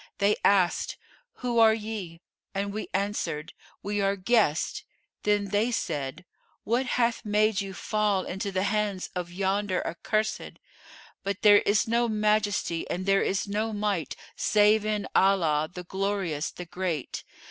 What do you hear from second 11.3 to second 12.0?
there is